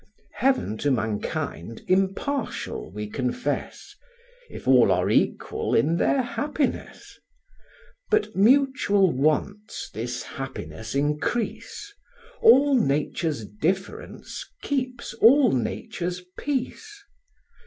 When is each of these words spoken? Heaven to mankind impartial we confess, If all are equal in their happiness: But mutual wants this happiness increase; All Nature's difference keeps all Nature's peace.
Heaven 0.33 0.79
to 0.79 0.89
mankind 0.89 1.83
impartial 1.87 2.89
we 2.91 3.07
confess, 3.07 3.93
If 4.49 4.67
all 4.67 4.91
are 4.91 5.11
equal 5.11 5.75
in 5.75 5.97
their 5.97 6.23
happiness: 6.23 7.19
But 8.09 8.35
mutual 8.35 9.11
wants 9.11 9.91
this 9.93 10.23
happiness 10.23 10.95
increase; 10.95 11.93
All 12.41 12.75
Nature's 12.79 13.45
difference 13.45 14.43
keeps 14.63 15.13
all 15.13 15.51
Nature's 15.51 16.23
peace. 16.35 17.03